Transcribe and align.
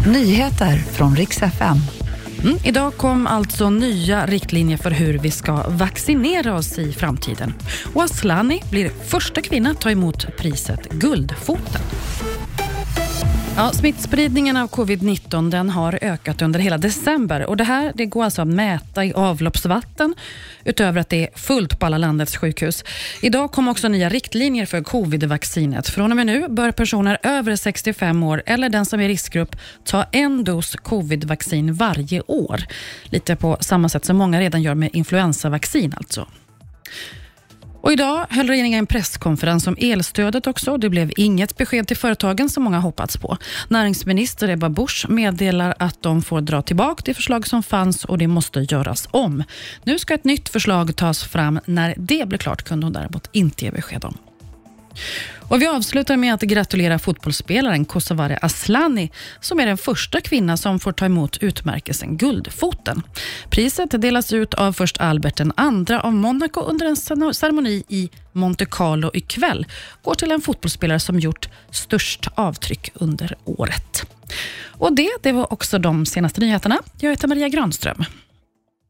Nyheter 0.00 0.76
från 0.76 1.16
riks 1.16 1.42
FM. 1.42 1.76
Mm, 2.42 2.56
idag 2.64 2.96
kom 2.96 3.26
alltså 3.26 3.70
nya 3.70 4.26
riktlinjer 4.26 4.76
för 4.76 4.90
hur 4.90 5.18
vi 5.18 5.30
ska 5.30 5.68
vaccinera 5.68 6.54
oss 6.54 6.78
i 6.78 6.92
framtiden. 6.92 7.54
Och 7.94 8.02
Aslani 8.02 8.62
blir 8.70 8.90
första 9.06 9.40
kvinna 9.40 9.70
att 9.70 9.80
ta 9.80 9.90
emot 9.90 10.36
priset 10.36 10.88
Guldfoten. 10.92 11.82
Ja, 13.56 13.72
smittspridningen 13.72 14.56
av 14.56 14.70
covid-19 14.70 15.50
den 15.50 15.70
har 15.70 15.98
ökat 16.02 16.42
under 16.42 16.60
hela 16.60 16.78
december. 16.78 17.46
Och 17.46 17.56
Det 17.56 17.64
här 17.64 17.92
det 17.94 18.06
går 18.06 18.24
alltså 18.24 18.42
att 18.42 18.48
mäta 18.48 19.04
i 19.04 19.12
avloppsvatten 19.12 20.14
utöver 20.64 21.00
att 21.00 21.08
det 21.08 21.24
är 21.24 21.38
fullt 21.38 21.78
på 21.78 21.86
alla 21.86 21.98
landets 21.98 22.36
sjukhus. 22.36 22.84
Idag 23.22 23.52
kom 23.52 23.68
också 23.68 23.88
nya 23.88 24.08
riktlinjer 24.08 24.66
för 24.66 24.80
covid-vaccinet. 24.80 25.88
Från 25.88 26.10
och 26.10 26.16
med 26.16 26.26
nu 26.26 26.48
bör 26.48 26.72
personer 26.72 27.18
över 27.22 27.56
65 27.56 28.22
år 28.22 28.42
eller 28.46 28.68
den 28.68 28.86
som 28.86 29.00
är 29.00 29.04
i 29.04 29.08
riskgrupp 29.08 29.56
ta 29.84 30.04
en 30.12 30.44
dos 30.44 30.76
covid-vaccin 30.76 31.74
varje 31.74 32.22
år. 32.26 32.60
Lite 33.04 33.36
på 33.36 33.56
samma 33.60 33.88
sätt 33.88 34.04
som 34.04 34.16
många 34.16 34.40
redan 34.40 34.62
gör 34.62 34.74
med 34.74 34.90
influensavaccin 34.92 35.94
alltså. 35.96 36.26
Och 37.84 37.92
idag 37.92 38.26
höll 38.30 38.48
regeringen 38.48 38.78
en 38.78 38.86
presskonferens 38.86 39.66
om 39.66 39.76
elstödet 39.80 40.46
också. 40.46 40.76
Det 40.76 40.90
blev 40.90 41.12
inget 41.16 41.56
besked 41.56 41.86
till 41.86 41.96
företagen 41.96 42.48
som 42.48 42.62
många 42.62 42.78
hoppats 42.78 43.16
på. 43.16 43.36
Näringsminister 43.68 44.48
Ebba 44.48 44.68
Busch 44.68 45.06
meddelar 45.08 45.74
att 45.78 46.02
de 46.02 46.22
får 46.22 46.40
dra 46.40 46.62
tillbaka 46.62 47.02
det 47.04 47.14
förslag 47.14 47.46
som 47.46 47.62
fanns 47.62 48.04
och 48.04 48.18
det 48.18 48.26
måste 48.26 48.60
göras 48.60 49.08
om. 49.10 49.44
Nu 49.82 49.98
ska 49.98 50.14
ett 50.14 50.24
nytt 50.24 50.48
förslag 50.48 50.96
tas 50.96 51.24
fram. 51.24 51.60
När 51.64 51.94
det 51.96 52.28
blir 52.28 52.38
klart 52.38 52.62
kunde 52.62 52.86
hon 52.86 52.92
däremot 52.92 53.28
inte 53.32 53.64
ge 53.64 53.70
besked 53.70 54.04
om. 54.04 54.18
Och 55.48 55.62
vi 55.62 55.66
avslutar 55.66 56.16
med 56.16 56.34
att 56.34 56.40
gratulera 56.40 56.98
fotbollsspelaren 56.98 57.84
Kosovare 57.84 58.38
Aslani 58.42 59.10
som 59.40 59.60
är 59.60 59.66
den 59.66 59.78
första 59.78 60.20
kvinna 60.20 60.56
som 60.56 60.80
får 60.80 60.92
ta 60.92 61.04
emot 61.04 61.36
utmärkelsen 61.36 62.16
Guldfoten. 62.16 63.02
Priset 63.50 64.02
delas 64.02 64.32
ut 64.32 64.54
av 64.54 64.72
först 64.72 65.00
Albert 65.00 65.40
II 65.40 65.96
av 65.96 66.12
Monaco 66.12 66.60
under 66.60 66.86
en 66.86 66.96
ceremoni 67.34 67.84
i 67.88 68.10
Monte 68.32 68.66
Carlo 68.66 69.10
ikväll. 69.14 69.66
Går 70.02 70.14
till 70.14 70.32
en 70.32 70.40
fotbollsspelare 70.40 71.00
som 71.00 71.20
gjort 71.20 71.48
störst 71.70 72.28
avtryck 72.34 72.90
under 72.94 73.36
året. 73.44 74.06
Och 74.78 74.92
Det, 74.92 75.10
det 75.22 75.32
var 75.32 75.52
också 75.52 75.78
de 75.78 76.06
senaste 76.06 76.40
nyheterna. 76.40 76.78
Jag 77.00 77.10
heter 77.10 77.28
Maria 77.28 77.48
Granström. 77.48 78.04